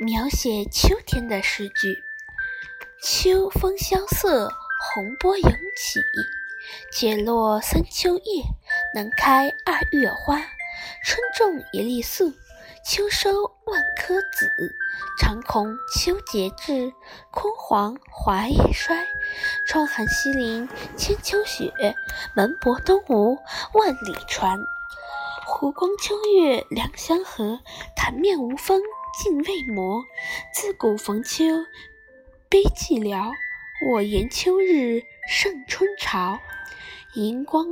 [0.00, 1.96] 描写秋天的诗句：
[3.02, 4.48] 秋风萧瑟，
[4.92, 6.00] 洪波涌起，
[6.92, 8.44] 解落三秋叶，
[8.94, 10.36] 能开二月花。
[11.04, 12.32] 春种一粒粟，
[12.86, 13.30] 秋收
[13.64, 14.76] 万颗子。
[15.18, 16.92] 常恐秋节至，
[17.32, 19.06] 焜黄华叶衰。
[19.66, 21.72] 窗含西岭千秋雪，
[22.36, 23.38] 门泊东吴
[23.72, 24.58] 万里船。
[25.46, 27.58] 湖光秋月两相和，
[27.96, 28.82] 潭面无风
[29.18, 30.04] 镜未磨。
[30.52, 31.42] 自古逢秋
[32.50, 33.32] 悲寂寥，
[33.90, 36.38] 我言秋日胜春朝。
[37.14, 37.66] 银光。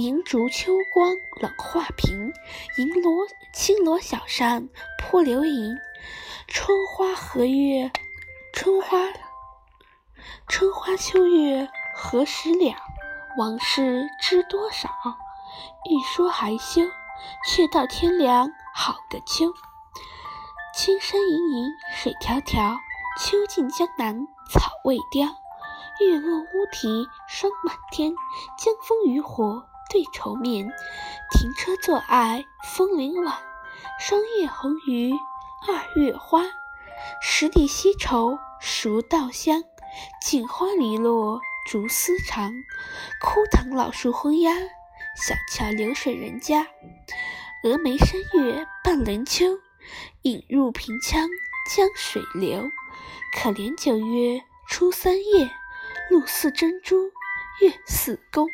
[0.00, 2.32] 银烛秋光冷画屏，
[2.78, 5.76] 银罗轻罗小扇扑流萤。
[6.48, 7.92] 春花和月，
[8.54, 8.96] 春花
[10.48, 12.74] 春花秋月何时了？
[13.36, 14.88] 往事知多少？
[15.90, 16.80] 欲说还休，
[17.46, 19.52] 却道天凉好个秋。
[20.74, 22.78] 青山隐隐水迢迢，
[23.18, 25.26] 秋尽江南草未凋。
[26.00, 28.14] 月落乌啼霜满天，
[28.56, 29.66] 江枫渔火。
[29.90, 30.72] 对愁眠，
[31.32, 33.36] 停车坐爱枫林晚。
[33.98, 35.12] 霜叶红于
[35.68, 36.42] 二月花，
[37.20, 39.62] 十里西愁熟稻香。
[40.22, 42.52] 锦花篱落竹丝长，
[43.20, 44.52] 枯藤老树昏鸦。
[45.16, 46.66] 小桥流水人家，
[47.64, 49.58] 峨眉山月半轮秋。
[50.22, 51.28] 影入平羌
[51.74, 52.62] 江水流，
[53.34, 55.50] 可怜九月初三夜。
[56.10, 56.96] 露似真珠，
[57.60, 58.46] 月似弓。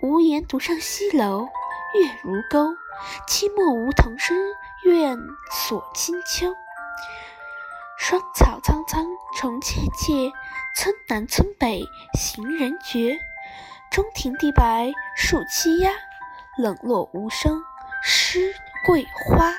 [0.00, 1.48] 无言独上西楼，
[1.94, 2.74] 月如钩。
[3.26, 4.36] 期末梧桐深，
[4.84, 5.18] 院
[5.50, 6.54] 锁清秋。
[7.98, 10.32] 霜草苍苍，虫切切，
[10.76, 11.82] 村南村北
[12.14, 13.18] 行人绝。
[13.90, 15.92] 中庭地白树栖鸦，
[16.56, 17.62] 冷落无声
[18.02, 18.54] 湿
[18.86, 19.52] 桂花。